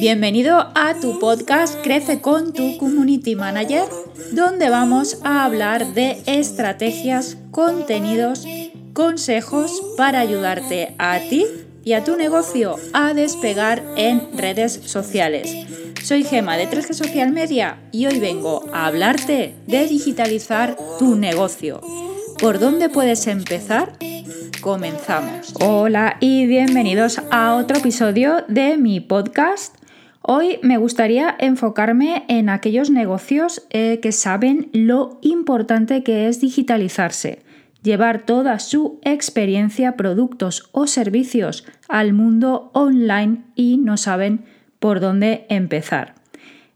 [0.00, 3.84] Bienvenido a tu podcast Crece con tu Community Manager,
[4.32, 8.44] donde vamos a hablar de estrategias, contenidos,
[8.94, 11.46] consejos para ayudarte a ti
[11.84, 15.66] y a tu negocio a despegar en redes sociales.
[16.02, 21.80] Soy Gema de 3G Social Media y hoy vengo a hablarte de digitalizar tu negocio.
[22.40, 23.96] ¿Por dónde puedes empezar?
[24.62, 25.54] Comenzamos.
[25.60, 29.76] Hola y bienvenidos a otro episodio de mi podcast.
[30.20, 37.42] Hoy me gustaría enfocarme en aquellos negocios eh, que saben lo importante que es digitalizarse,
[37.82, 44.44] llevar toda su experiencia, productos o servicios al mundo online y no saben
[44.78, 46.14] por dónde empezar.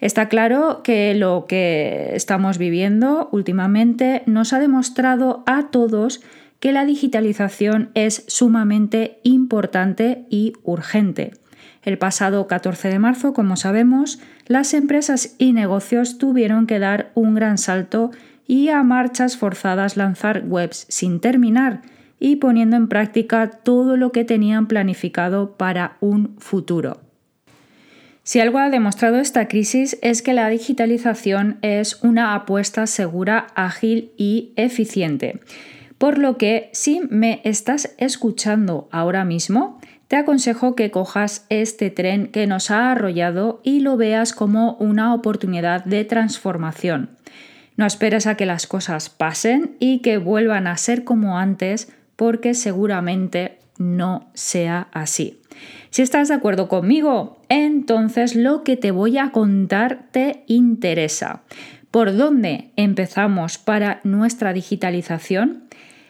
[0.00, 6.20] Está claro que lo que estamos viviendo últimamente nos ha demostrado a todos
[6.60, 11.32] que la digitalización es sumamente importante y urgente.
[11.82, 17.34] El pasado 14 de marzo, como sabemos, las empresas y negocios tuvieron que dar un
[17.34, 18.10] gran salto
[18.46, 21.82] y a marchas forzadas lanzar webs sin terminar
[22.18, 27.00] y poniendo en práctica todo lo que tenían planificado para un futuro.
[28.22, 34.10] Si algo ha demostrado esta crisis es que la digitalización es una apuesta segura, ágil
[34.16, 35.38] y eficiente.
[35.98, 42.28] Por lo que si me estás escuchando ahora mismo, te aconsejo que cojas este tren
[42.28, 47.10] que nos ha arrollado y lo veas como una oportunidad de transformación.
[47.76, 52.54] No esperes a que las cosas pasen y que vuelvan a ser como antes porque
[52.54, 55.40] seguramente no sea así.
[55.90, 61.42] Si estás de acuerdo conmigo, entonces lo que te voy a contar te interesa.
[61.96, 65.62] ¿Por dónde empezamos para nuestra digitalización?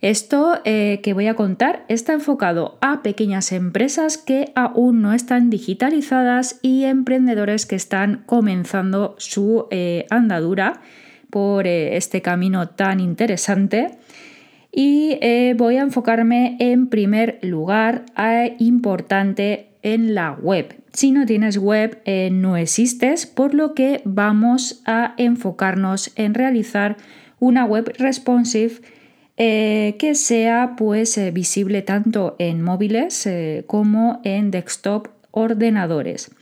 [0.00, 5.50] Esto eh, que voy a contar está enfocado a pequeñas empresas que aún no están
[5.50, 10.80] digitalizadas y emprendedores que están comenzando su eh, andadura
[11.30, 13.98] por eh, este camino tan interesante
[14.72, 15.16] y
[15.54, 20.74] voy a enfocarme en primer lugar a importante en la web.
[20.98, 26.96] Si no tienes web, eh, no existes, por lo que vamos a enfocarnos en realizar
[27.38, 28.80] una web responsive
[29.36, 33.28] eh, que sea pues visible tanto en móviles
[33.68, 36.32] como en desktop ordenadores.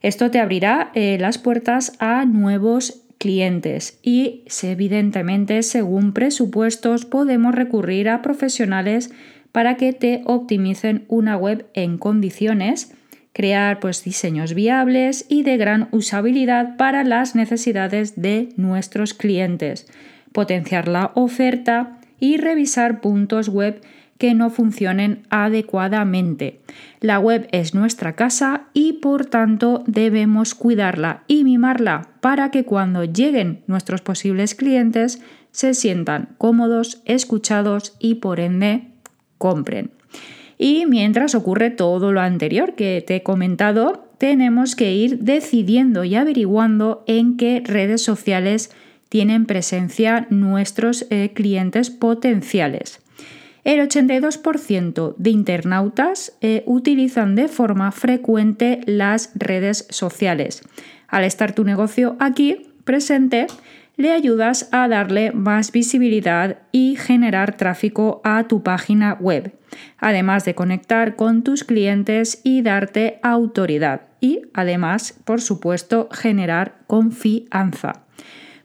[0.00, 8.22] Esto te abrirá las puertas a nuevos clientes y evidentemente según presupuestos podemos recurrir a
[8.22, 9.10] profesionales
[9.52, 12.96] para que te optimicen una web en condiciones,
[13.36, 19.86] crear pues diseños viables y de gran usabilidad para las necesidades de nuestros clientes,
[20.32, 23.82] potenciar la oferta y revisar puntos web
[24.16, 26.60] que no funcionen adecuadamente.
[27.02, 33.04] La web es nuestra casa y por tanto debemos cuidarla y mimarla para que cuando
[33.04, 35.20] lleguen nuestros posibles clientes
[35.50, 38.92] se sientan cómodos, escuchados y por ende
[39.36, 39.90] compren.
[40.58, 46.14] Y mientras ocurre todo lo anterior que te he comentado, tenemos que ir decidiendo y
[46.14, 48.70] averiguando en qué redes sociales
[49.08, 53.00] tienen presencia nuestros eh, clientes potenciales
[53.66, 60.62] el 82% de internautas eh, utilizan de forma frecuente las redes sociales.
[61.08, 63.48] Al estar tu negocio aquí presente,
[63.96, 69.52] le ayudas a darle más visibilidad y generar tráfico a tu página web,
[69.98, 78.04] además de conectar con tus clientes y darte autoridad y además, por supuesto, generar confianza.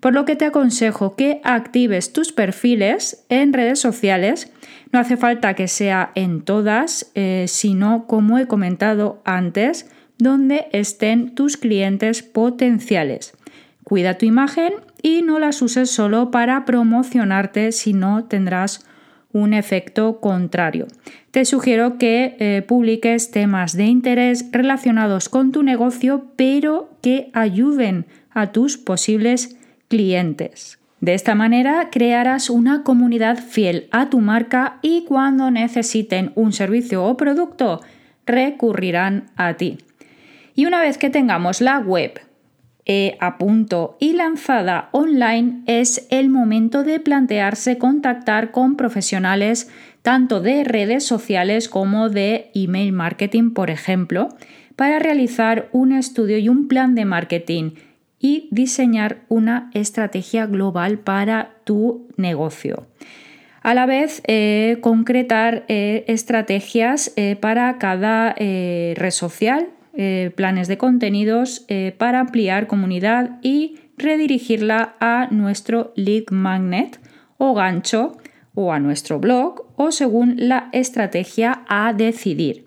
[0.00, 4.50] Por lo que te aconsejo que actives tus perfiles en redes sociales
[4.92, 11.34] no hace falta que sea en todas, eh, sino como he comentado antes, donde estén
[11.34, 13.34] tus clientes potenciales.
[13.84, 18.84] Cuida tu imagen y no las uses solo para promocionarte, si no tendrás
[19.32, 20.86] un efecto contrario.
[21.30, 28.06] Te sugiero que eh, publiques temas de interés relacionados con tu negocio, pero que ayuden
[28.32, 29.56] a tus posibles
[29.88, 30.78] clientes.
[31.00, 37.04] De esta manera crearás una comunidad fiel a tu marca y cuando necesiten un servicio
[37.04, 37.80] o producto
[38.26, 39.78] recurrirán a ti.
[40.54, 42.20] Y una vez que tengamos la web
[42.92, 49.70] eh, a punto y lanzada online, es el momento de plantearse contactar con profesionales
[50.02, 54.30] tanto de redes sociales como de email marketing, por ejemplo,
[54.74, 57.74] para realizar un estudio y un plan de marketing
[58.18, 62.88] y diseñar una estrategia global para tu negocio.
[63.62, 70.78] A la vez, eh, concretar eh, estrategias eh, para cada red social eh, planes de
[70.78, 77.00] contenidos eh, para ampliar comunidad y redirigirla a nuestro lead magnet
[77.38, 78.16] o gancho
[78.54, 82.66] o a nuestro blog o según la estrategia a decidir.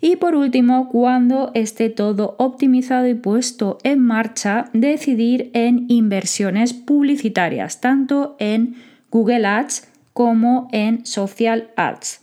[0.00, 7.80] Y por último, cuando esté todo optimizado y puesto en marcha, decidir en inversiones publicitarias,
[7.80, 8.76] tanto en
[9.10, 12.22] Google Ads como en Social Ads.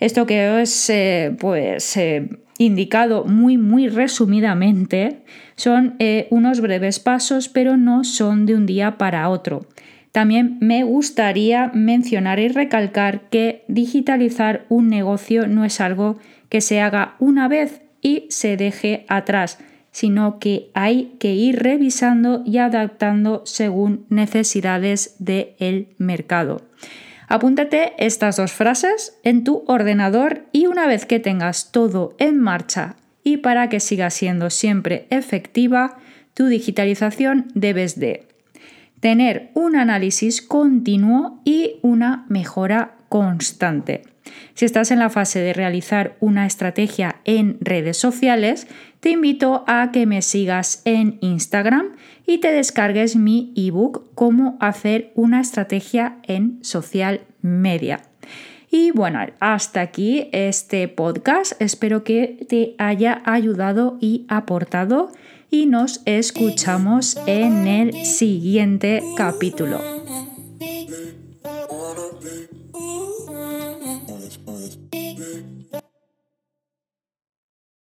[0.00, 5.22] Esto que os he pues, eh, indicado muy muy resumidamente
[5.56, 9.66] son eh, unos breves pasos, pero no son de un día para otro.
[10.12, 16.18] También me gustaría mencionar y recalcar que digitalizar un negocio no es algo
[16.48, 19.58] que se haga una vez y se deje atrás,
[19.90, 26.62] sino que hay que ir revisando y adaptando según necesidades del mercado.
[27.28, 32.96] Apúntate estas dos frases en tu ordenador y una vez que tengas todo en marcha
[33.22, 35.98] y para que siga siendo siempre efectiva,
[36.32, 38.26] tu digitalización debes de
[39.00, 44.02] tener un análisis continuo y una mejora constante.
[44.54, 48.66] Si estás en la fase de realizar una estrategia en redes sociales,
[49.00, 51.96] te invito a que me sigas en Instagram
[52.26, 58.02] y te descargues mi ebook Cómo hacer una estrategia en social media.
[58.70, 61.52] Y bueno, hasta aquí este podcast.
[61.60, 65.10] Espero que te haya ayudado y aportado
[65.50, 69.80] y nos escuchamos en el siguiente capítulo.